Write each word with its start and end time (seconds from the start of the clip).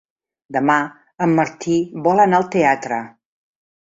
Demà 0.55 0.77
en 1.25 1.35
Martí 1.39 1.75
vol 2.07 2.21
anar 2.23 2.39
al 2.41 2.47
teatre. 2.57 2.99